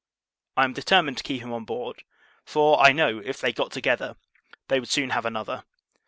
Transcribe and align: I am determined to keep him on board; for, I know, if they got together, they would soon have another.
I 0.57 0.63
am 0.63 0.73
determined 0.73 1.17
to 1.17 1.23
keep 1.23 1.43
him 1.43 1.53
on 1.53 1.63
board; 1.63 2.03
for, 2.43 2.79
I 2.79 2.91
know, 2.91 3.19
if 3.19 3.39
they 3.39 3.53
got 3.53 3.71
together, 3.71 4.15
they 4.67 4.79
would 4.79 4.89
soon 4.89 5.11
have 5.11 5.27
another. 5.27 5.63